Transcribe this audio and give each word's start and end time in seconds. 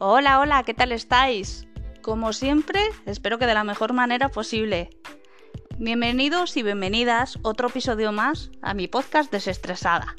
Hola, 0.00 0.38
hola, 0.38 0.62
¿qué 0.62 0.74
tal 0.74 0.92
estáis? 0.92 1.66
Como 2.02 2.32
siempre, 2.32 2.80
espero 3.04 3.36
que 3.40 3.48
de 3.48 3.54
la 3.54 3.64
mejor 3.64 3.94
manera 3.94 4.28
posible. 4.28 4.90
Bienvenidos 5.76 6.56
y 6.56 6.62
bienvenidas 6.62 7.36
otro 7.42 7.66
episodio 7.66 8.12
más 8.12 8.52
a 8.62 8.74
mi 8.74 8.86
podcast 8.86 9.32
Desestresada. 9.32 10.14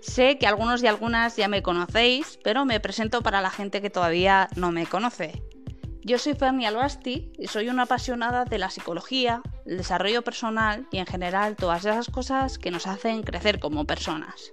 Sé 0.00 0.38
que 0.38 0.48
algunos 0.48 0.82
y 0.82 0.88
algunas 0.88 1.36
ya 1.36 1.46
me 1.46 1.62
conocéis, 1.62 2.40
pero 2.42 2.64
me 2.64 2.80
presento 2.80 3.22
para 3.22 3.40
la 3.40 3.50
gente 3.50 3.80
que 3.80 3.90
todavía 3.90 4.48
no 4.56 4.72
me 4.72 4.86
conoce. 4.86 5.44
Yo 6.02 6.18
soy 6.18 6.34
Fermi 6.34 6.66
Albasti 6.66 7.30
y 7.38 7.46
soy 7.46 7.68
una 7.68 7.84
apasionada 7.84 8.44
de 8.44 8.58
la 8.58 8.70
psicología, 8.70 9.40
el 9.66 9.76
desarrollo 9.76 10.22
personal 10.22 10.88
y 10.90 10.98
en 10.98 11.06
general 11.06 11.54
todas 11.54 11.84
esas 11.84 12.08
cosas 12.08 12.58
que 12.58 12.72
nos 12.72 12.88
hacen 12.88 13.22
crecer 13.22 13.60
como 13.60 13.86
personas. 13.86 14.50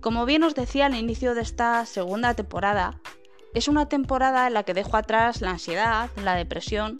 Como 0.00 0.26
bien 0.26 0.44
os 0.44 0.54
decía 0.54 0.86
al 0.86 0.94
inicio 0.94 1.34
de 1.34 1.42
esta 1.42 1.84
segunda 1.84 2.34
temporada, 2.34 3.00
es 3.54 3.66
una 3.66 3.88
temporada 3.88 4.46
en 4.46 4.54
la 4.54 4.62
que 4.62 4.74
dejo 4.74 4.96
atrás 4.96 5.40
la 5.40 5.50
ansiedad, 5.50 6.10
la 6.22 6.36
depresión 6.36 6.98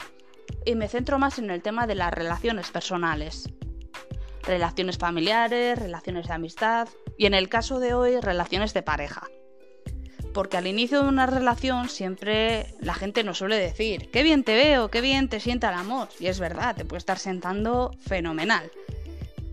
y 0.64 0.74
me 0.74 0.88
centro 0.88 1.18
más 1.18 1.38
en 1.38 1.50
el 1.50 1.62
tema 1.62 1.86
de 1.86 1.94
las 1.94 2.12
relaciones 2.12 2.70
personales. 2.70 3.48
Relaciones 4.42 4.98
familiares, 4.98 5.78
relaciones 5.78 6.26
de 6.26 6.34
amistad 6.34 6.88
y 7.16 7.26
en 7.26 7.34
el 7.34 7.48
caso 7.48 7.78
de 7.78 7.94
hoy 7.94 8.20
relaciones 8.20 8.74
de 8.74 8.82
pareja 8.82 9.28
porque 10.38 10.56
al 10.56 10.68
inicio 10.68 11.02
de 11.02 11.08
una 11.08 11.27
relación 11.27 11.88
siempre 11.88 12.74
la 12.80 12.94
gente 12.94 13.24
nos 13.24 13.38
suele 13.38 13.58
decir, 13.58 14.08
qué 14.12 14.22
bien 14.22 14.44
te 14.44 14.55
veo, 14.55 14.88
qué 14.88 15.00
bien 15.00 15.28
te 15.28 15.40
sienta 15.40 15.70
el 15.70 15.74
amor. 15.74 16.08
Y 16.20 16.27
es 16.27 16.38
verdad, 16.38 16.77
te 16.77 16.84
puede 16.84 16.98
estar 16.98 17.18
sentando 17.18 17.90
fenomenal. 18.06 18.70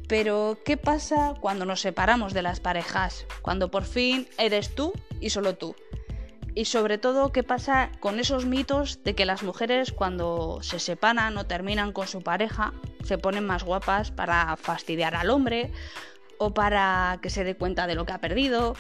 Pero, 0.08 0.60
¿qué 0.64 0.78
pasa 0.78 1.34
cuando 1.40 1.66
nos 1.66 1.82
separamos 1.82 2.34
de 2.34 2.44
las 2.44 2.60
parejas? 2.60 3.26
Cuando 3.42 3.72
por 3.72 3.84
fin 3.84 4.28
eres 4.38 4.76
tú 4.76 4.94
y 5.20 5.32
solo 5.32 5.56
tú. 5.56 5.76
Y 6.54 6.66
sobre 6.66 6.98
todo, 6.98 7.32
¿qué 7.32 7.44
pasa 7.44 7.92
con 8.00 8.20
esos 8.20 8.46
mitos 8.46 9.04
de 9.04 9.14
que 9.14 9.26
las 9.26 9.44
mujeres 9.44 9.92
cuando 9.92 10.60
se 10.62 10.80
separan 10.80 11.38
o 11.38 11.46
terminan 11.46 11.92
con 11.92 12.08
su 12.08 12.22
pareja 12.22 12.74
se 13.04 13.18
ponen 13.18 13.46
más 13.46 13.64
guapas 13.64 14.12
para 14.12 14.56
fastidiar 14.56 15.16
al 15.16 15.30
hombre 15.32 15.72
o 16.38 16.54
para 16.54 17.20
que 17.22 17.30
se 17.30 17.44
dé 17.44 17.56
cuenta 17.56 17.88
de 17.88 17.96
lo 17.96 18.06
que 18.06 18.14
ha 18.14 18.20
perdido 18.20 18.76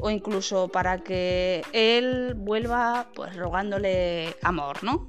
o 0.00 0.10
incluso 0.10 0.68
para 0.68 0.98
que 0.98 1.64
él 1.72 2.34
vuelva 2.34 3.08
pues 3.14 3.36
rogándole 3.36 4.36
amor, 4.42 4.82
¿no? 4.82 5.08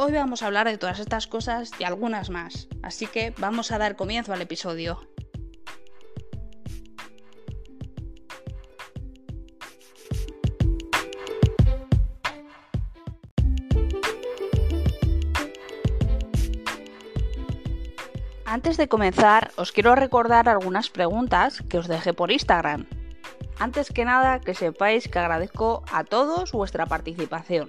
Hoy 0.00 0.12
vamos 0.12 0.44
a 0.44 0.46
hablar 0.46 0.68
de 0.68 0.78
todas 0.78 1.00
estas 1.00 1.26
cosas 1.26 1.72
y 1.80 1.82
algunas 1.82 2.30
más, 2.30 2.68
así 2.84 3.08
que 3.08 3.34
vamos 3.36 3.72
a 3.72 3.78
dar 3.78 3.96
comienzo 3.96 4.32
al 4.32 4.40
episodio. 4.40 5.00
Antes 18.44 18.76
de 18.76 18.86
comenzar, 18.86 19.50
os 19.56 19.72
quiero 19.72 19.96
recordar 19.96 20.48
algunas 20.48 20.90
preguntas 20.90 21.64
que 21.68 21.78
os 21.78 21.88
dejé 21.88 22.14
por 22.14 22.30
Instagram. 22.30 22.86
Antes 23.58 23.88
que 23.88 24.04
nada, 24.04 24.38
que 24.38 24.54
sepáis 24.54 25.08
que 25.08 25.18
agradezco 25.18 25.82
a 25.90 26.04
todos 26.04 26.52
vuestra 26.52 26.86
participación. 26.86 27.66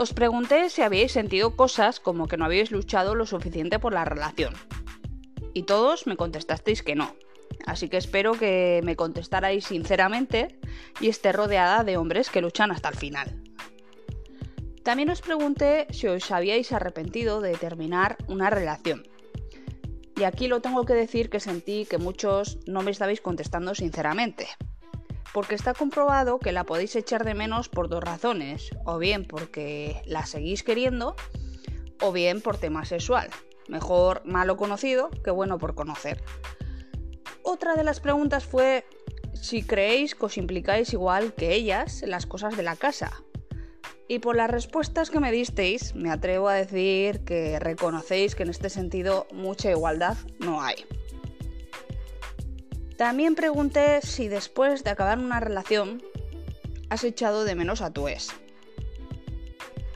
Os 0.00 0.14
pregunté 0.14 0.70
si 0.70 0.80
habíais 0.80 1.12
sentido 1.12 1.56
cosas 1.56 2.00
como 2.00 2.26
que 2.26 2.38
no 2.38 2.46
habíais 2.46 2.70
luchado 2.70 3.14
lo 3.14 3.26
suficiente 3.26 3.78
por 3.78 3.92
la 3.92 4.06
relación. 4.06 4.54
Y 5.52 5.64
todos 5.64 6.06
me 6.06 6.16
contestasteis 6.16 6.82
que 6.82 6.94
no. 6.94 7.14
Así 7.66 7.90
que 7.90 7.98
espero 7.98 8.32
que 8.32 8.80
me 8.82 8.96
contestarais 8.96 9.66
sinceramente 9.66 10.58
y 11.02 11.10
esté 11.10 11.32
rodeada 11.32 11.84
de 11.84 11.98
hombres 11.98 12.30
que 12.30 12.40
luchan 12.40 12.70
hasta 12.70 12.88
el 12.88 12.96
final. 12.96 13.42
También 14.84 15.10
os 15.10 15.20
pregunté 15.20 15.86
si 15.90 16.06
os 16.06 16.30
habíais 16.30 16.72
arrepentido 16.72 17.42
de 17.42 17.52
terminar 17.58 18.16
una 18.26 18.48
relación. 18.48 19.02
Y 20.16 20.24
aquí 20.24 20.48
lo 20.48 20.62
tengo 20.62 20.86
que 20.86 20.94
decir 20.94 21.28
que 21.28 21.40
sentí 21.40 21.84
que 21.84 21.98
muchos 21.98 22.58
no 22.66 22.80
me 22.80 22.90
estabais 22.90 23.20
contestando 23.20 23.74
sinceramente. 23.74 24.48
Porque 25.32 25.54
está 25.54 25.74
comprobado 25.74 26.38
que 26.38 26.52
la 26.52 26.64
podéis 26.64 26.96
echar 26.96 27.24
de 27.24 27.34
menos 27.34 27.68
por 27.68 27.88
dos 27.88 28.02
razones. 28.02 28.70
O 28.84 28.98
bien 28.98 29.24
porque 29.24 30.02
la 30.06 30.26
seguís 30.26 30.62
queriendo, 30.62 31.14
o 32.00 32.12
bien 32.12 32.40
por 32.40 32.56
tema 32.56 32.84
sexual. 32.84 33.30
Mejor 33.68 34.22
malo 34.24 34.56
conocido 34.56 35.10
que 35.22 35.30
bueno 35.30 35.58
por 35.58 35.74
conocer. 35.74 36.22
Otra 37.42 37.74
de 37.74 37.84
las 37.84 38.00
preguntas 38.00 38.44
fue 38.44 38.84
si 39.34 39.62
creéis 39.62 40.14
que 40.14 40.26
os 40.26 40.36
implicáis 40.36 40.92
igual 40.92 41.34
que 41.34 41.54
ellas 41.54 42.02
en 42.02 42.10
las 42.10 42.26
cosas 42.26 42.56
de 42.56 42.62
la 42.62 42.76
casa, 42.76 43.12
y 44.10 44.18
por 44.18 44.34
las 44.34 44.50
respuestas 44.50 45.08
que 45.08 45.20
me 45.20 45.30
disteis, 45.30 45.94
me 45.94 46.10
atrevo 46.10 46.48
a 46.48 46.54
decir 46.54 47.20
que 47.20 47.60
reconocéis 47.60 48.34
que 48.34 48.42
en 48.42 48.50
este 48.50 48.68
sentido 48.68 49.28
mucha 49.32 49.70
igualdad 49.70 50.16
no 50.40 50.60
hay. 50.60 50.84
También 53.00 53.34
pregunté 53.34 54.02
si 54.02 54.28
después 54.28 54.84
de 54.84 54.90
acabar 54.90 55.18
una 55.18 55.40
relación 55.40 56.02
has 56.90 57.02
echado 57.02 57.44
de 57.44 57.54
menos 57.54 57.80
a 57.80 57.90
tu 57.94 58.08
ex. 58.08 58.28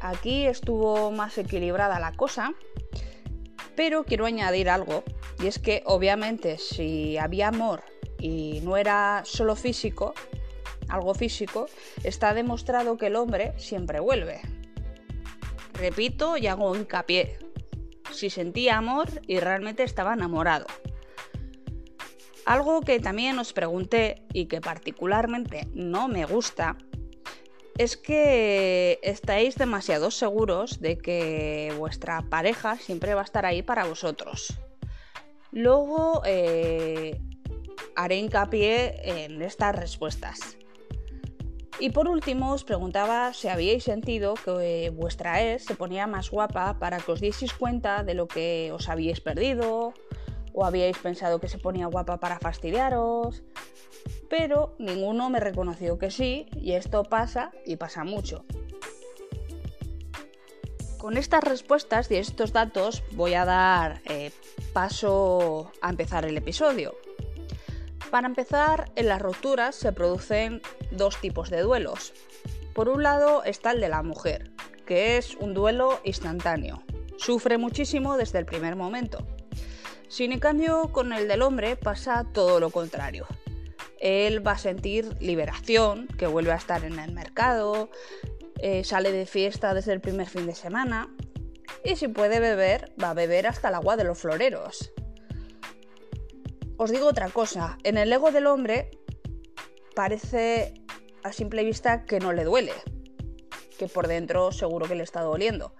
Aquí 0.00 0.46
estuvo 0.46 1.10
más 1.10 1.36
equilibrada 1.36 2.00
la 2.00 2.12
cosa, 2.12 2.54
pero 3.76 4.04
quiero 4.04 4.24
añadir 4.24 4.70
algo, 4.70 5.04
y 5.38 5.48
es 5.48 5.58
que 5.58 5.82
obviamente 5.84 6.56
si 6.56 7.18
había 7.18 7.48
amor 7.48 7.82
y 8.18 8.62
no 8.62 8.78
era 8.78 9.20
solo 9.26 9.54
físico, 9.54 10.14
algo 10.88 11.12
físico, 11.12 11.66
está 12.04 12.32
demostrado 12.32 12.96
que 12.96 13.08
el 13.08 13.16
hombre 13.16 13.52
siempre 13.58 14.00
vuelve. 14.00 14.40
Repito 15.74 16.38
y 16.38 16.46
hago 16.46 16.74
hincapié. 16.74 17.36
Si 18.12 18.30
sentía 18.30 18.78
amor 18.78 19.10
y 19.26 19.40
realmente 19.40 19.82
estaba 19.82 20.14
enamorado. 20.14 20.64
Algo 22.46 22.82
que 22.82 23.00
también 23.00 23.38
os 23.38 23.52
pregunté 23.52 24.22
y 24.32 24.46
que 24.46 24.60
particularmente 24.60 25.66
no 25.72 26.08
me 26.08 26.26
gusta 26.26 26.76
es 27.78 27.96
que 27.96 29.00
estáis 29.02 29.56
demasiado 29.56 30.10
seguros 30.10 30.80
de 30.80 30.98
que 30.98 31.74
vuestra 31.78 32.22
pareja 32.22 32.76
siempre 32.76 33.14
va 33.14 33.22
a 33.22 33.24
estar 33.24 33.46
ahí 33.46 33.62
para 33.62 33.84
vosotros. 33.84 34.54
Luego 35.50 36.22
eh, 36.24 37.20
haré 37.96 38.16
hincapié 38.16 39.24
en 39.24 39.42
estas 39.42 39.74
respuestas. 39.74 40.56
Y 41.80 41.90
por 41.90 42.08
último 42.08 42.52
os 42.52 42.62
preguntaba 42.62 43.32
si 43.32 43.48
habíais 43.48 43.82
sentido 43.82 44.34
que 44.34 44.90
vuestra 44.90 45.42
ex 45.42 45.64
se 45.64 45.74
ponía 45.74 46.06
más 46.06 46.30
guapa 46.30 46.78
para 46.78 46.98
que 46.98 47.10
os 47.10 47.20
dieseis 47.20 47.52
cuenta 47.52 48.04
de 48.04 48.14
lo 48.14 48.28
que 48.28 48.70
os 48.72 48.88
habíais 48.88 49.20
perdido 49.20 49.92
o 50.54 50.64
habíais 50.64 50.96
pensado 50.96 51.40
que 51.40 51.48
se 51.48 51.58
ponía 51.58 51.86
guapa 51.86 52.18
para 52.18 52.38
fastidiaros, 52.38 53.42
pero 54.30 54.74
ninguno 54.78 55.28
me 55.28 55.40
reconoció 55.40 55.98
que 55.98 56.10
sí 56.10 56.46
y 56.54 56.72
esto 56.72 57.02
pasa 57.02 57.50
y 57.66 57.76
pasa 57.76 58.04
mucho. 58.04 58.44
Con 60.96 61.18
estas 61.18 61.44
respuestas 61.44 62.10
y 62.10 62.16
estos 62.16 62.52
datos 62.52 63.02
voy 63.12 63.34
a 63.34 63.44
dar 63.44 64.00
eh, 64.06 64.30
paso 64.72 65.70
a 65.82 65.90
empezar 65.90 66.24
el 66.24 66.36
episodio. 66.38 66.94
Para 68.10 68.26
empezar, 68.26 68.90
en 68.94 69.08
las 69.08 69.20
rupturas 69.20 69.74
se 69.74 69.92
producen 69.92 70.62
dos 70.92 71.20
tipos 71.20 71.50
de 71.50 71.60
duelos. 71.60 72.14
Por 72.72 72.88
un 72.88 73.02
lado 73.02 73.44
está 73.44 73.72
el 73.72 73.80
de 73.80 73.88
la 73.88 74.02
mujer, 74.02 74.52
que 74.86 75.18
es 75.18 75.34
un 75.34 75.52
duelo 75.52 76.00
instantáneo. 76.04 76.82
Sufre 77.18 77.58
muchísimo 77.58 78.16
desde 78.16 78.38
el 78.38 78.46
primer 78.46 78.76
momento. 78.76 79.18
Sin 80.14 80.30
en 80.30 80.38
cambio, 80.38 80.92
con 80.92 81.12
el 81.12 81.26
del 81.26 81.42
hombre 81.42 81.74
pasa 81.74 82.24
todo 82.32 82.60
lo 82.60 82.70
contrario. 82.70 83.26
Él 83.98 84.46
va 84.46 84.52
a 84.52 84.58
sentir 84.58 85.16
liberación, 85.18 86.06
que 86.06 86.28
vuelve 86.28 86.52
a 86.52 86.54
estar 86.54 86.84
en 86.84 87.00
el 87.00 87.10
mercado, 87.10 87.90
eh, 88.60 88.84
sale 88.84 89.10
de 89.10 89.26
fiesta 89.26 89.74
desde 89.74 89.92
el 89.92 90.00
primer 90.00 90.28
fin 90.28 90.46
de 90.46 90.54
semana 90.54 91.12
y 91.82 91.96
si 91.96 92.06
puede 92.06 92.38
beber, 92.38 92.94
va 93.02 93.10
a 93.10 93.14
beber 93.14 93.48
hasta 93.48 93.70
el 93.70 93.74
agua 93.74 93.96
de 93.96 94.04
los 94.04 94.16
floreros. 94.16 94.92
Os 96.76 96.92
digo 96.92 97.08
otra 97.08 97.28
cosa, 97.30 97.76
en 97.82 97.98
el 97.98 98.12
ego 98.12 98.30
del 98.30 98.46
hombre 98.46 98.92
parece 99.96 100.74
a 101.24 101.32
simple 101.32 101.64
vista 101.64 102.04
que 102.04 102.20
no 102.20 102.32
le 102.32 102.44
duele, 102.44 102.74
que 103.80 103.88
por 103.88 104.06
dentro 104.06 104.52
seguro 104.52 104.86
que 104.86 104.94
le 104.94 105.02
está 105.02 105.22
doliendo. 105.22 105.74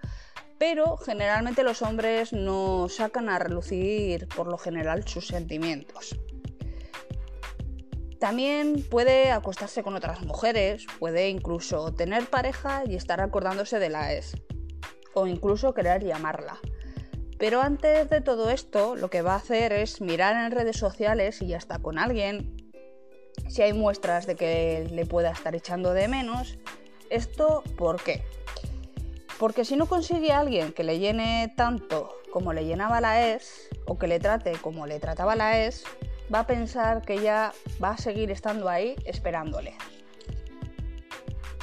Pero 0.57 0.97
generalmente 0.97 1.63
los 1.63 1.81
hombres 1.81 2.31
no 2.31 2.87
sacan 2.89 3.29
a 3.29 3.39
relucir 3.39 4.27
por 4.29 4.47
lo 4.47 4.57
general 4.57 5.07
sus 5.07 5.27
sentimientos. 5.27 6.17
También 8.19 8.83
puede 8.89 9.31
acostarse 9.31 9.83
con 9.83 9.95
otras 9.95 10.21
mujeres, 10.21 10.85
puede 10.99 11.29
incluso 11.29 11.93
tener 11.93 12.25
pareja 12.25 12.83
y 12.85 12.95
estar 12.95 13.19
acordándose 13.21 13.77
de 13.77 13.89
la 13.89 14.13
ex, 14.13 14.35
o 15.13 15.27
incluso 15.27 15.73
querer 15.73 16.03
llamarla. 16.03 16.57
Pero 17.37 17.61
antes 17.61 18.09
de 18.09 18.21
todo 18.21 18.49
esto, 18.49 18.95
lo 18.95 19.09
que 19.09 19.21
va 19.21 19.33
a 19.33 19.37
hacer 19.37 19.73
es 19.73 19.99
mirar 19.99 20.45
en 20.45 20.51
redes 20.51 20.77
sociales 20.77 21.41
y 21.41 21.47
ya 21.47 21.57
está 21.57 21.79
con 21.79 21.99
alguien, 21.99 22.71
si 23.49 23.61
hay 23.61 23.73
muestras 23.73 24.25
de 24.25 24.35
que 24.35 24.87
le 24.89 25.05
pueda 25.05 25.31
estar 25.31 25.55
echando 25.55 25.93
de 25.93 26.07
menos. 26.07 26.57
¿Esto 27.09 27.63
por 27.77 28.01
qué? 28.01 28.23
Porque 29.39 29.65
si 29.65 29.75
no 29.75 29.85
consigue 29.85 30.31
a 30.31 30.39
alguien 30.39 30.71
que 30.71 30.83
le 30.83 30.99
llene 30.99 31.53
tanto 31.57 32.09
como 32.31 32.53
le 32.53 32.65
llenaba 32.65 33.01
la 33.01 33.29
ES, 33.29 33.69
o 33.85 33.97
que 33.97 34.07
le 34.07 34.19
trate 34.19 34.53
como 34.53 34.87
le 34.87 34.99
trataba 34.99 35.35
la 35.35 35.65
ES, 35.65 35.83
va 36.33 36.39
a 36.39 36.47
pensar 36.47 37.01
que 37.01 37.21
ya 37.21 37.53
va 37.83 37.91
a 37.91 37.97
seguir 37.97 38.31
estando 38.31 38.69
ahí 38.69 38.95
esperándole. 39.05 39.75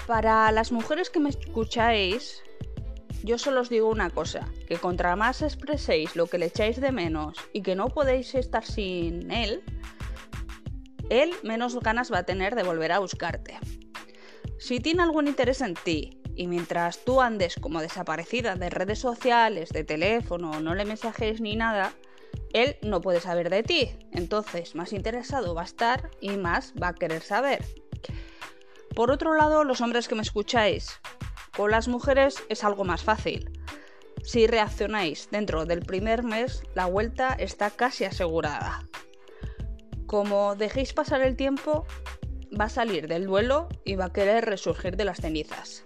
Para 0.07 0.51
las 0.53 0.73
mujeres 0.73 1.11
que 1.11 1.21
me 1.21 1.31
escucháis, 1.31 2.43
yo 3.23 3.39
solo 3.39 3.61
os 3.61 3.69
digo 3.69 3.89
una 3.89 4.11
cosa, 4.11 4.49
que 4.67 4.77
contra 4.77 5.17
más 5.17 5.43
expreséis 5.43 6.17
lo 6.17 6.27
que 6.27 6.39
le 6.39 6.47
echáis 6.47 6.81
de 6.81 6.93
menos 6.93 7.39
y 7.53 7.63
que 7.63 7.75
no 7.75 7.89
podéis 7.89 8.35
estar 8.35 8.65
sin 8.65 9.31
él, 9.31 9.63
él 11.09 11.33
menos 11.43 11.79
ganas 11.81 12.13
va 12.13 12.19
a 12.19 12.25
tener 12.25 12.55
de 12.55 12.63
volver 12.63 12.93
a 12.93 12.99
buscarte. 12.99 13.59
Si 14.59 14.81
tiene 14.81 15.03
algún 15.03 15.29
interés 15.29 15.61
en 15.61 15.75
ti 15.75 16.22
y 16.35 16.47
mientras 16.47 17.05
tú 17.05 17.21
andes 17.21 17.57
como 17.61 17.81
desaparecida 17.81 18.57
de 18.57 18.71
redes 18.71 18.99
sociales, 18.99 19.71
de 19.71 19.85
teléfono, 19.85 20.61
no 20.61 20.75
le 20.75 20.85
mensajes 20.85 21.41
ni 21.41 21.57
nada, 21.57 21.93
él 22.53 22.77
no 22.83 23.01
puede 23.01 23.21
saber 23.21 23.51
de 23.51 23.63
ti. 23.63 23.99
Entonces, 24.13 24.75
más 24.75 24.93
interesado 24.93 25.55
va 25.55 25.63
a 25.63 25.67
estar 25.67 26.11
y 26.21 26.31
más 26.37 26.73
va 26.81 26.89
a 26.89 26.95
querer 26.95 27.23
saber. 27.23 27.65
Por 28.95 29.11
otro 29.11 29.35
lado, 29.35 29.65
los 29.65 29.81
hombres 29.81 30.09
que 30.09 30.15
me 30.15 30.23
escucháis, 30.23 31.01
con 31.57 31.71
las 31.71 31.89
mujeres 31.89 32.43
es 32.49 32.65
algo 32.65 32.85
más 32.85 33.03
fácil. 33.03 33.51
Si 34.23 34.47
reaccionáis 34.47 35.29
dentro 35.31 35.65
del 35.65 35.81
primer 35.81 36.23
mes, 36.23 36.63
la 36.75 36.87
vuelta 36.87 37.35
está 37.39 37.71
casi 37.71 38.05
asegurada. 38.05 38.87
Como 40.07 40.55
dejéis 40.55 40.93
pasar 40.93 41.23
el 41.23 41.37
tiempo, 41.37 41.87
va 42.59 42.67
a 42.67 42.71
salir 42.71 43.09
del 43.09 43.27
duelo 43.27 43.69
y 43.85 43.97
va 43.97 44.07
a 44.07 44.13
querer 44.13 44.45
resurgir 44.45 44.97
de 44.97 45.07
las 45.07 45.21
cenizas. 45.21 45.85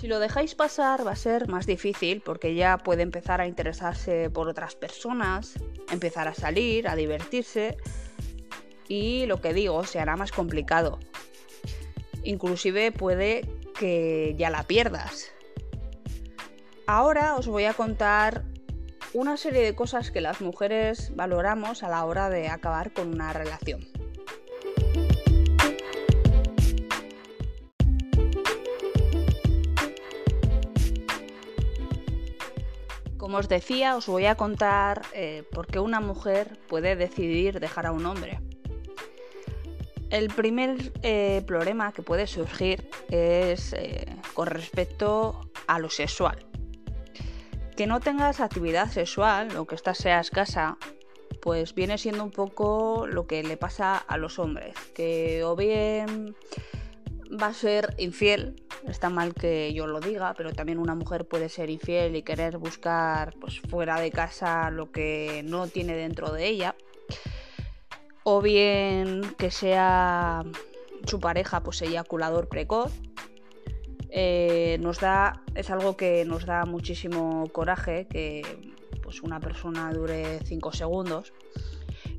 Si 0.00 0.06
lo 0.06 0.18
dejáis 0.18 0.54
pasar 0.54 1.06
va 1.06 1.10
a 1.10 1.16
ser 1.16 1.46
más 1.48 1.66
difícil 1.66 2.22
porque 2.22 2.54
ya 2.54 2.78
puede 2.78 3.02
empezar 3.02 3.42
a 3.42 3.46
interesarse 3.46 4.30
por 4.30 4.48
otras 4.48 4.74
personas, 4.74 5.56
empezar 5.92 6.26
a 6.26 6.32
salir, 6.32 6.88
a 6.88 6.96
divertirse 6.96 7.76
y 8.88 9.26
lo 9.26 9.42
que 9.42 9.52
digo, 9.52 9.84
se 9.84 10.00
hará 10.00 10.16
más 10.16 10.32
complicado. 10.32 11.00
Inclusive 12.24 12.92
puede 12.92 13.42
que 13.78 14.34
ya 14.38 14.48
la 14.48 14.62
pierdas. 14.62 15.32
Ahora 16.86 17.36
os 17.36 17.46
voy 17.46 17.64
a 17.64 17.74
contar 17.74 18.44
una 19.12 19.36
serie 19.36 19.60
de 19.60 19.74
cosas 19.74 20.10
que 20.10 20.22
las 20.22 20.40
mujeres 20.40 21.14
valoramos 21.14 21.82
a 21.82 21.90
la 21.90 22.06
hora 22.06 22.30
de 22.30 22.48
acabar 22.48 22.94
con 22.94 23.12
una 23.12 23.34
relación. 23.34 23.86
Como 33.30 33.38
os 33.38 33.48
decía, 33.48 33.94
os 33.94 34.08
voy 34.08 34.26
a 34.26 34.34
contar 34.34 35.02
eh, 35.14 35.44
por 35.52 35.68
qué 35.68 35.78
una 35.78 36.00
mujer 36.00 36.58
puede 36.66 36.96
decidir 36.96 37.60
dejar 37.60 37.86
a 37.86 37.92
un 37.92 38.04
hombre. 38.04 38.40
El 40.10 40.34
primer 40.34 40.92
eh, 41.04 41.40
problema 41.46 41.92
que 41.92 42.02
puede 42.02 42.26
surgir 42.26 42.90
es 43.08 43.72
eh, 43.72 44.16
con 44.34 44.48
respecto 44.48 45.48
a 45.68 45.78
lo 45.78 45.90
sexual. 45.90 46.44
Que 47.76 47.86
no 47.86 48.00
tengas 48.00 48.40
actividad 48.40 48.90
sexual 48.90 49.56
o 49.56 49.64
que 49.64 49.76
esta 49.76 49.94
sea 49.94 50.18
escasa, 50.18 50.76
pues 51.40 51.72
viene 51.72 51.98
siendo 51.98 52.24
un 52.24 52.32
poco 52.32 53.06
lo 53.06 53.28
que 53.28 53.44
le 53.44 53.56
pasa 53.56 53.96
a 53.96 54.16
los 54.16 54.40
hombres, 54.40 54.74
que 54.92 55.44
o 55.44 55.54
bien 55.54 56.34
va 57.40 57.46
a 57.46 57.54
ser 57.54 57.94
infiel 57.96 58.56
está 58.90 59.10
mal 59.10 59.34
que 59.34 59.72
yo 59.72 59.86
lo 59.86 60.00
diga, 60.00 60.34
pero 60.34 60.52
también 60.52 60.78
una 60.78 60.94
mujer 60.94 61.26
puede 61.26 61.48
ser 61.48 61.70
infiel 61.70 62.16
y 62.16 62.22
querer 62.22 62.58
buscar 62.58 63.34
pues 63.40 63.60
fuera 63.60 64.00
de 64.00 64.10
casa 64.10 64.70
lo 64.70 64.90
que 64.90 65.42
no 65.44 65.66
tiene 65.68 65.94
dentro 65.94 66.32
de 66.32 66.46
ella. 66.46 66.74
O 68.22 68.42
bien 68.42 69.22
que 69.38 69.50
sea 69.50 70.44
su 71.06 71.20
pareja 71.20 71.62
pues 71.62 71.82
eyaculador 71.82 72.48
precoz. 72.48 72.92
Eh, 74.10 74.78
nos 74.80 74.98
da, 74.98 75.42
es 75.54 75.70
algo 75.70 75.96
que 75.96 76.24
nos 76.24 76.44
da 76.44 76.64
muchísimo 76.64 77.48
coraje 77.52 78.08
que 78.08 78.42
pues 79.02 79.22
una 79.22 79.40
persona 79.40 79.92
dure 79.92 80.40
5 80.44 80.72
segundos. 80.72 81.32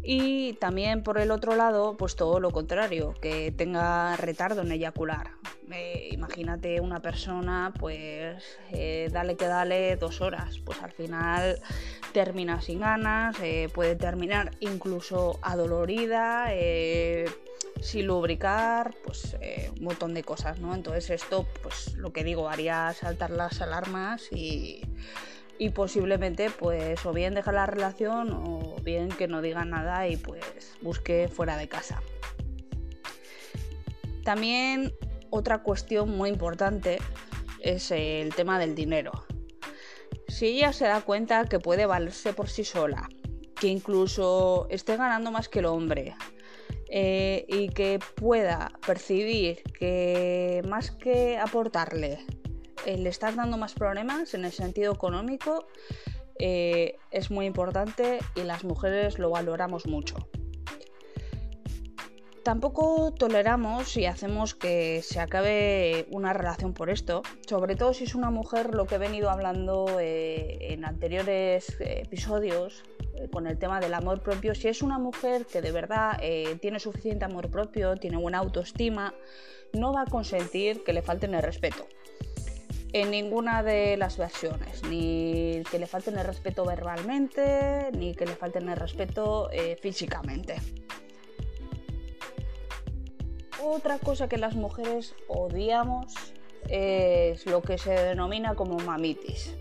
Y 0.04 0.54
también 0.54 1.04
por 1.04 1.20
el 1.20 1.32
otro 1.32 1.56
lado, 1.56 1.96
pues 1.98 2.16
todo 2.16 2.40
lo 2.40 2.52
contrario, 2.52 3.14
que 3.22 3.52
tenga 3.52 4.16
retardo 4.18 4.62
en 4.62 4.72
eyacular. 4.72 5.41
Eh, 5.74 6.10
imagínate 6.12 6.80
una 6.82 7.02
persona, 7.02 7.74
pues 7.80 8.44
eh, 8.72 9.10
dale 9.12 9.36
que 9.36 9.46
dale 9.46 9.96
dos 9.96 10.22
horas, 10.22 10.60
pues 10.60 10.82
al 10.82 10.92
final 10.92 11.60
termina 12.14 12.62
sin 12.62 12.80
ganas, 12.80 13.38
eh, 13.42 13.70
puede 13.74 13.96
terminar 13.96 14.52
incluso 14.60 15.40
adolorida, 15.42 16.50
sin 17.82 18.08
lubricar, 18.08 18.94
pues 19.04 19.38
un 19.78 19.84
montón 19.84 20.14
de 20.14 20.24
cosas, 20.24 20.60
¿no? 20.60 20.76
Entonces 20.76 21.10
esto, 21.10 21.48
pues 21.64 21.96
lo 21.96 22.12
que 22.12 22.24
digo, 22.24 22.50
haría 22.50 22.94
saltar 22.94 23.32
las 23.32 23.62
alarmas 23.62 24.28
y, 24.32 24.82
y 25.58 25.70
posiblemente 25.70 26.50
pues 26.50 27.06
o 27.06 27.14
bien 27.14 27.34
dejar 27.34 27.54
la 27.54 27.66
relación 27.66 28.32
o 28.34 28.76
bien 28.84 29.10
que 29.10 29.28
no 29.28 29.42
diga 29.42 29.64
nada 29.64 30.08
y 30.08 30.18
pues 30.18 30.76
busque 30.82 31.28
fuera 31.28 31.56
de 31.58 31.70
casa. 31.70 32.02
También 34.24 34.94
otra 35.32 35.64
cuestión 35.64 36.16
muy 36.16 36.30
importante 36.30 37.00
es 37.62 37.90
el 37.90 38.36
tema 38.36 38.60
del 38.60 38.76
dinero. 38.76 39.12
Si 40.28 40.48
ella 40.48 40.72
se 40.74 40.86
da 40.86 41.02
cuenta 41.02 41.46
que 41.46 41.60
puede 41.60 41.86
valerse 41.86 42.34
por 42.34 42.50
sí 42.50 42.64
sola, 42.64 43.10
que 43.60 43.68
incluso 43.68 44.68
esté 44.70 44.98
ganando 44.98 45.32
más 45.32 45.50
que 45.50 45.60
el 45.60 45.66
hombre, 45.66 46.16
eh, 46.94 47.46
y 47.48 47.70
que 47.70 48.00
pueda 48.16 48.72
percibir 48.86 49.64
que 49.80 50.62
más 50.68 50.92
que 50.92 51.38
aportarle 51.38 52.20
eh, 52.86 52.98
le 52.98 53.08
estás 53.08 53.38
dando 53.38 53.58
más 53.58 53.74
problemas 53.74 54.34
en 54.34 54.44
el 54.44 54.52
sentido 54.52 54.92
económico, 54.94 55.68
eh, 56.38 56.98
es 57.12 57.32
muy 57.32 57.46
importante 57.46 58.20
y 58.36 58.42
las 58.42 58.66
mujeres 58.66 59.20
lo 59.20 59.30
valoramos 59.30 59.86
mucho. 59.86 60.18
Tampoco 62.44 63.14
toleramos 63.14 63.96
y 63.98 64.08
hacemos 64.08 64.56
que 64.56 65.04
se 65.04 65.20
acabe 65.20 66.08
una 66.10 66.34
relación 66.34 66.74
por 66.74 66.90
esto, 66.90 67.22
sobre 67.48 67.76
todo 67.76 67.94
si 67.94 68.06
es 68.06 68.16
una 68.16 68.32
mujer, 68.32 68.74
lo 68.74 68.88
que 68.88 68.96
he 68.96 68.98
venido 68.98 69.30
hablando 69.30 70.00
eh, 70.00 70.58
en 70.74 70.84
anteriores 70.84 71.78
episodios 71.80 72.84
eh, 73.16 73.30
con 73.32 73.46
el 73.46 73.60
tema 73.60 73.80
del 73.80 73.94
amor 73.94 74.24
propio, 74.24 74.56
si 74.56 74.70
es 74.70 74.82
una 74.82 74.98
mujer 74.98 75.46
que 75.46 75.62
de 75.62 75.72
verdad 75.72 76.18
eh, 76.20 76.58
tiene 76.60 76.80
suficiente 76.80 77.26
amor 77.26 77.52
propio, 77.52 77.96
tiene 77.98 78.18
buena 78.18 78.40
autoestima, 78.40 79.14
no 79.74 79.94
va 79.94 80.02
a 80.02 80.06
consentir 80.06 80.84
que 80.84 80.94
le 80.94 81.04
falten 81.04 81.36
el 81.36 81.44
respeto. 81.44 81.86
En 82.92 83.12
ninguna 83.12 83.62
de 83.62 83.98
las 83.98 84.18
versiones, 84.18 84.84
ni 84.84 85.62
que 85.70 85.78
le 85.78 85.86
falten 85.86 86.18
el 86.18 86.26
respeto 86.26 86.66
verbalmente, 86.66 87.92
ni 87.94 88.16
que 88.16 88.26
le 88.26 88.36
falten 88.36 88.68
el 88.68 88.76
respeto 88.76 89.50
físicamente. 89.82 90.56
Otra 93.64 94.00
cosa 94.00 94.28
que 94.28 94.38
las 94.38 94.56
mujeres 94.56 95.14
odiamos 95.28 96.14
es 96.68 97.46
lo 97.46 97.62
que 97.62 97.78
se 97.78 97.92
denomina 97.92 98.56
como 98.56 98.78
mamitis. 98.80 99.56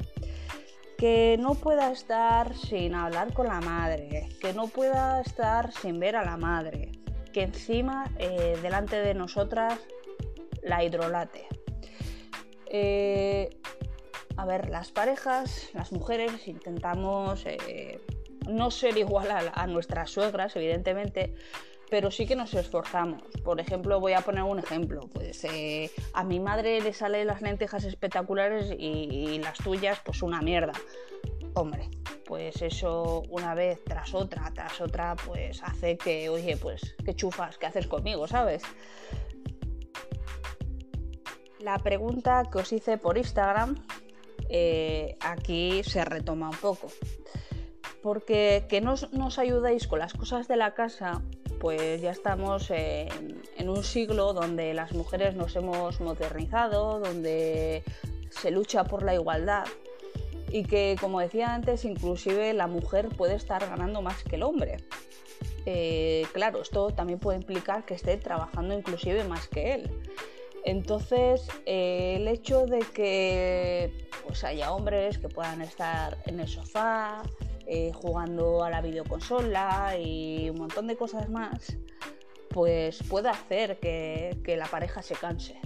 Que 0.96 1.36
no 1.38 1.54
pueda 1.54 1.92
estar 1.92 2.56
sin 2.56 2.94
hablar 2.94 3.34
con 3.34 3.46
la 3.48 3.60
madre, 3.60 4.28
que 4.40 4.54
no 4.54 4.68
pueda 4.68 5.20
estar 5.20 5.72
sin 5.72 6.00
ver 6.00 6.16
a 6.16 6.24
la 6.24 6.36
madre, 6.38 6.92
que 7.32 7.42
encima 7.42 8.10
eh, 8.18 8.58
delante 8.62 8.96
de 8.96 9.14
nosotras 9.14 9.78
la 10.62 10.82
hidrolate. 10.82 11.46
Eh, 12.66 13.50
a 14.36 14.46
ver, 14.46 14.70
las 14.70 14.92
parejas, 14.92 15.70
las 15.74 15.92
mujeres 15.92 16.48
intentamos 16.48 17.44
eh, 17.44 18.00
no 18.48 18.70
ser 18.70 18.96
igual 18.96 19.30
a, 19.30 19.52
a 19.54 19.66
nuestras 19.66 20.10
suegras, 20.10 20.56
evidentemente, 20.56 21.34
pero 21.90 22.10
sí 22.10 22.26
que 22.26 22.36
nos 22.36 22.54
esforzamos. 22.54 23.22
Por 23.44 23.60
ejemplo, 23.60 23.98
voy 24.00 24.12
a 24.12 24.20
poner 24.20 24.44
un 24.44 24.60
ejemplo. 24.60 25.00
Pues 25.12 25.44
eh, 25.44 25.90
a 26.14 26.22
mi 26.22 26.38
madre 26.38 26.80
le 26.80 26.92
salen 26.92 27.26
las 27.26 27.42
lentejas 27.42 27.84
espectaculares 27.84 28.72
y, 28.78 29.38
las 29.40 29.58
tuyas, 29.58 30.00
pues 30.04 30.22
una 30.22 30.40
mierda. 30.40 30.72
Hombre, 31.54 31.90
pues 32.26 32.62
eso 32.62 33.24
una 33.28 33.54
vez 33.54 33.82
tras 33.84 34.14
otra, 34.14 34.50
tras 34.54 34.80
otra, 34.80 35.16
pues 35.26 35.62
hace 35.64 35.98
que, 35.98 36.28
oye, 36.28 36.56
pues 36.56 36.94
qué 37.04 37.14
chufas, 37.14 37.58
qué 37.58 37.66
haces 37.66 37.88
conmigo, 37.88 38.28
¿sabes? 38.28 38.62
La 41.58 41.78
pregunta 41.78 42.44
que 42.50 42.58
os 42.58 42.72
hice 42.72 42.98
por 42.98 43.18
Instagram, 43.18 43.74
eh, 44.48 45.16
aquí 45.20 45.82
se 45.82 46.04
retoma 46.04 46.50
un 46.50 46.56
poco. 46.56 46.86
porque 48.02 48.64
que 48.68 48.80
nos, 48.80 49.12
nos 49.12 49.38
ayudéis 49.38 49.86
con 49.86 49.98
las 49.98 50.14
cosas 50.14 50.48
de 50.48 50.56
la 50.56 50.72
casa, 50.72 51.20
pues 51.60 52.00
ya 52.00 52.10
estamos 52.10 52.70
en, 52.70 53.68
un 53.68 53.84
siglo 53.84 54.32
donde 54.32 54.72
las 54.74 54.92
mujeres 54.92 55.36
nos 55.36 55.54
hemos 55.54 56.00
modernizado, 56.00 56.98
donde 56.98 57.84
se 58.30 58.50
lucha 58.50 58.84
por 58.84 59.02
la 59.02 59.14
igualdad 59.14 59.66
y 60.48 60.64
que, 60.64 60.96
como 60.98 61.20
decía 61.20 61.54
antes, 61.54 61.84
inclusive 61.84 62.54
la 62.54 62.66
mujer 62.66 63.10
puede 63.10 63.34
estar 63.34 63.60
ganando 63.68 64.00
más 64.00 64.24
que 64.24 64.36
el 64.36 64.42
hombre. 64.42 64.78
Eh, 65.66 66.26
claro, 66.32 66.62
esto 66.62 66.90
también 66.90 67.18
puede 67.18 67.38
implicar 67.38 67.84
que 67.84 67.94
esté 67.94 68.16
trabajando 68.16 68.74
inclusive 68.74 69.22
más 69.24 69.46
que 69.46 69.74
él. 69.74 69.90
Entonces, 70.64 71.46
eh, 71.66 72.16
el 72.16 72.26
hecho 72.26 72.66
de 72.66 72.80
que 72.80 74.08
pues, 74.26 74.44
haya 74.44 74.72
hombres 74.72 75.18
que 75.18 75.28
puedan 75.28 75.60
estar 75.60 76.18
en 76.26 76.40
el 76.40 76.48
sofá, 76.48 77.22
eh, 77.72 77.92
jugando 77.94 78.64
a 78.64 78.68
la 78.68 78.80
videoconsola 78.80 79.96
y 79.96 80.50
un 80.50 80.58
montón 80.58 80.88
de 80.88 80.96
cosas 80.96 81.30
más, 81.30 81.76
pues 82.48 83.00
puede 83.08 83.28
hacer 83.28 83.78
que, 83.78 84.56
la 84.58 84.66
pareja 84.66 85.02
se 85.02 85.14
canse. 85.14 85.60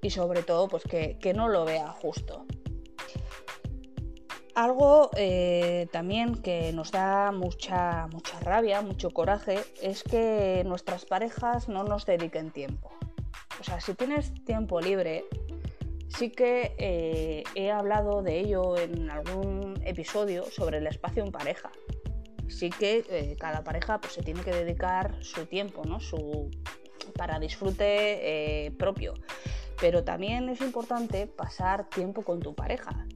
Y 0.00 0.10
sobre 0.10 0.44
todo, 0.44 0.68
pues 0.68 0.84
que, 0.84 1.18
que 1.18 1.34
no 1.34 1.48
lo 1.48 1.64
vea 1.64 1.88
justo. 1.88 2.46
Algo 4.54 5.10
eh, 5.16 5.88
también 5.90 6.36
que 6.36 6.72
nos 6.72 6.92
da 6.92 7.32
mucha, 7.32 8.06
mucha 8.12 8.38
rabia, 8.38 8.80
mucho 8.80 9.10
coraje, 9.10 9.58
es 9.82 10.04
que 10.04 10.62
nuestras 10.64 11.04
parejas 11.06 11.68
no 11.68 11.82
nos 11.82 12.06
dediquen 12.06 12.52
tiempo. 12.52 12.92
O 13.60 13.64
sea, 13.64 13.80
si 13.80 13.94
tienes 13.94 14.32
tiempo 14.44 14.80
libre, 14.80 15.24
sí 16.08 16.30
que 16.30 16.74
eh, 16.78 17.44
he 17.54 17.70
hablado 17.70 18.22
de 18.22 18.40
ello 18.40 18.76
en 18.76 19.10
algún 19.10 19.80
episodio 19.84 20.44
sobre 20.50 20.78
el 20.78 20.86
espacio 20.86 21.24
en 21.24 21.32
pareja. 21.32 21.70
Sí 22.48 22.70
que 22.70 23.04
eh, 23.10 23.36
cada 23.38 23.62
pareja 23.62 24.00
pues, 24.00 24.14
se 24.14 24.22
tiene 24.22 24.40
que 24.42 24.50
dedicar 24.50 25.16
su 25.22 25.46
tiempo, 25.46 25.84
¿no? 25.84 26.00
Su, 26.00 26.50
para 27.14 27.38
disfrute 27.38 28.74
propio. 28.78 29.14
Pero 29.80 30.02
también 30.02 30.48
es 30.48 30.60
importante 30.60 31.26
pasar 31.26 31.88
tiempo 31.88 32.22
con 32.22 32.40
tu 32.40 32.54
pareja 32.54 33.06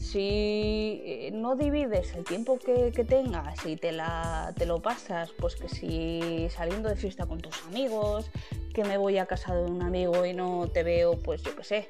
si 0.00 1.02
eh, 1.04 1.30
no 1.32 1.56
divides 1.56 2.14
el 2.14 2.24
tiempo 2.24 2.58
que, 2.58 2.92
tengas 3.04 3.64
y 3.66 3.76
te, 3.76 3.92
la, 3.92 4.52
te 4.56 4.66
lo 4.66 4.80
pasas, 4.80 5.30
pues 5.38 5.56
que 5.56 5.68
si 5.68 6.48
saliendo 6.50 6.88
de 6.88 6.96
fiesta 6.96 7.26
con 7.26 7.40
tus 7.40 7.62
amigos, 7.66 8.30
que 8.74 8.84
me 8.84 8.96
voy 8.96 9.18
a 9.18 9.26
casa 9.26 9.54
de 9.54 9.64
un 9.64 9.82
amigo 9.82 10.24
y 10.24 10.34
no 10.34 10.68
te 10.68 10.82
veo, 10.82 11.18
pues 11.18 11.42
yo 11.42 11.54
qué 11.56 11.64
sé, 11.64 11.88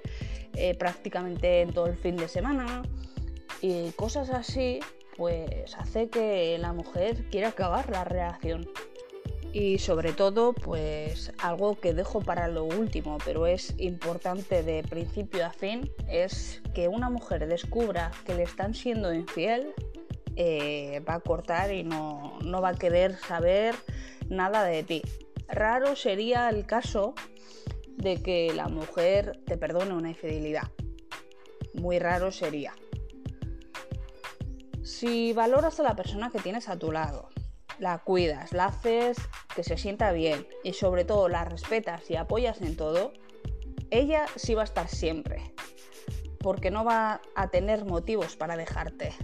eh, 0.58 0.74
prácticamente 0.74 1.60
en 1.62 1.72
todo 1.72 1.86
el 1.86 1.96
fin 1.96 2.16
de 2.16 2.28
semana. 2.28 2.82
Y 3.60 3.90
cosas 3.92 4.30
así, 4.30 4.80
pues 5.16 5.74
hace 5.76 6.08
que 6.08 6.58
la 6.58 6.72
mujer 6.72 7.24
quiera 7.30 7.48
acabar 7.48 7.90
la 7.90 8.04
relación. 8.04 8.68
Y 9.52 9.78
sobre 9.78 10.12
todo 10.12 10.52
pues 10.52 11.32
algo 11.38 11.80
que 11.80 11.94
dejo 11.94 12.20
para 12.20 12.48
lo 12.48 12.64
último 12.64 13.16
pero 13.24 13.46
es 13.46 13.74
importante 13.78 14.62
de 14.62 14.82
principio 14.82 15.46
a 15.46 15.50
fin 15.50 15.90
es 16.06 16.60
que 16.74 16.86
una 16.86 17.08
mujer 17.08 17.46
descubra 17.48 18.10
que 18.26 18.34
le 18.34 18.42
están 18.42 18.74
siendo 18.74 19.12
infiel 19.14 19.72
eh, 20.36 21.02
va 21.08 21.14
a 21.14 21.20
cortar 21.20 21.72
y 21.72 21.82
no, 21.82 22.38
no 22.44 22.60
va 22.60 22.70
a 22.70 22.74
querer 22.74 23.16
saber 23.16 23.74
nada 24.28 24.64
de 24.64 24.82
ti. 24.82 25.02
Raro 25.48 25.96
sería 25.96 26.50
el 26.50 26.66
caso 26.66 27.14
de 27.98 28.22
que 28.22 28.52
la 28.54 28.68
mujer 28.68 29.40
te 29.44 29.56
perdone 29.56 29.92
una 29.92 30.08
infidelidad 30.08 30.70
muy 31.74 31.98
raro 31.98 32.32
sería 32.32 32.74
si 34.82 35.32
valoras 35.32 35.78
a 35.78 35.82
la 35.82 35.94
persona 35.94 36.30
que 36.30 36.38
tienes 36.38 36.68
a 36.68 36.78
tu 36.78 36.90
lado 36.90 37.28
la 37.78 37.98
cuidas, 37.98 38.52
la 38.52 38.66
haces 38.66 39.16
que 39.54 39.62
se 39.62 39.76
sienta 39.76 40.12
bien 40.12 40.46
y 40.64 40.72
sobre 40.72 41.04
todo 41.04 41.28
la 41.28 41.44
respetas 41.44 42.10
y 42.10 42.16
apoyas 42.16 42.60
en 42.60 42.76
todo, 42.76 43.12
ella 43.90 44.26
sí 44.36 44.54
va 44.54 44.62
a 44.62 44.64
estar 44.64 44.88
siempre, 44.88 45.54
porque 46.40 46.70
no 46.70 46.84
va 46.84 47.20
a 47.34 47.48
tener 47.48 47.84
motivos 47.84 48.36
para 48.36 48.56
dejarte. 48.56 49.14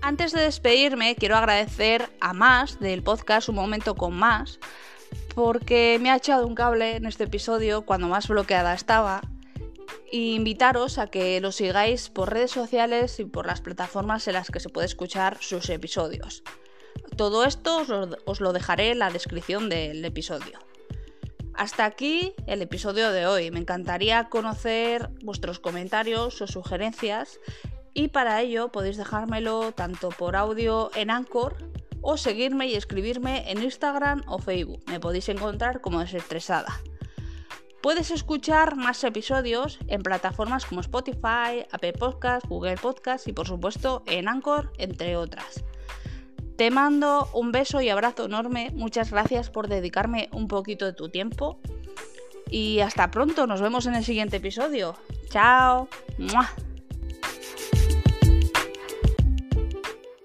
Antes 0.00 0.32
de 0.32 0.42
despedirme, 0.42 1.16
quiero 1.16 1.36
agradecer 1.36 2.10
a 2.20 2.34
Más 2.34 2.78
del 2.78 3.02
podcast 3.02 3.48
Un 3.48 3.56
Momento 3.56 3.94
con 3.94 4.14
Más, 4.14 4.60
porque 5.34 5.98
me 6.00 6.10
ha 6.10 6.16
echado 6.16 6.46
un 6.46 6.54
cable 6.54 6.96
en 6.96 7.06
este 7.06 7.24
episodio 7.24 7.82
cuando 7.82 8.08
más 8.08 8.28
bloqueada 8.28 8.74
estaba. 8.74 9.20
E 10.12 10.34
invitaros 10.34 10.98
a 10.98 11.08
que 11.08 11.40
lo 11.40 11.50
sigáis 11.50 12.08
por 12.08 12.32
redes 12.32 12.52
sociales 12.52 13.18
y 13.18 13.24
por 13.24 13.46
las 13.46 13.60
plataformas 13.60 14.28
en 14.28 14.34
las 14.34 14.50
que 14.50 14.60
se 14.60 14.68
puede 14.68 14.86
escuchar 14.86 15.38
sus 15.40 15.68
episodios. 15.70 16.44
Todo 17.16 17.44
esto 17.44 17.84
os 18.24 18.40
lo, 18.40 18.52
dejaré 18.52 18.90
en 18.92 19.00
la 19.00 19.10
descripción 19.10 19.68
del 19.68 20.04
episodio. 20.04 20.58
Hasta 21.54 21.84
aquí 21.84 22.34
el 22.46 22.62
episodio 22.62 23.10
de 23.10 23.26
hoy. 23.26 23.50
Me 23.50 23.60
encantaría 23.60 24.28
conocer 24.28 25.10
vuestros 25.22 25.58
comentarios 25.58 26.40
o 26.42 26.46
sugerencias 26.46 27.40
y 27.92 28.08
para 28.08 28.40
ello 28.40 28.70
podéis 28.72 28.96
dejármelo 28.96 29.72
tanto 29.72 30.08
por 30.10 30.34
audio 30.34 30.90
en 30.94 31.10
Anchor 31.10 31.56
o 32.04 32.16
seguirme 32.18 32.68
y 32.68 32.74
escribirme 32.74 33.50
en 33.50 33.62
Instagram 33.62 34.22
o 34.26 34.38
Facebook. 34.38 34.82
Me 34.86 35.00
podéis 35.00 35.28
encontrar 35.30 35.80
como 35.80 36.00
desestresada. 36.00 36.80
Puedes 37.82 38.10
escuchar 38.10 38.76
más 38.76 39.02
episodios 39.04 39.78
en 39.88 40.02
plataformas 40.02 40.64
como 40.64 40.80
Spotify, 40.80 41.66
Apple 41.72 41.94
Podcasts, 41.94 42.48
Google 42.48 42.76
Podcasts 42.76 43.26
y 43.26 43.32
por 43.32 43.46
supuesto 43.46 44.02
en 44.06 44.28
Anchor, 44.28 44.72
entre 44.78 45.16
otras. 45.16 45.64
Te 46.56 46.70
mando 46.70 47.28
un 47.32 47.52
beso 47.52 47.80
y 47.80 47.88
abrazo 47.88 48.26
enorme. 48.26 48.70
Muchas 48.74 49.10
gracias 49.10 49.50
por 49.50 49.68
dedicarme 49.68 50.28
un 50.32 50.46
poquito 50.46 50.84
de 50.84 50.92
tu 50.92 51.08
tiempo. 51.08 51.58
Y 52.48 52.80
hasta 52.80 53.10
pronto. 53.10 53.46
Nos 53.46 53.60
vemos 53.60 53.86
en 53.86 53.96
el 53.96 54.04
siguiente 54.04 54.36
episodio. 54.36 54.94
Chao. 55.30 55.88